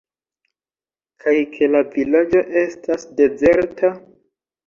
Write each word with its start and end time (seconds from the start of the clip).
Kaj 1.25 1.33
ke 1.51 1.67
la 1.75 1.81
vilaĝo 1.91 2.43
estas 2.63 3.05
dezerta? 3.21 3.93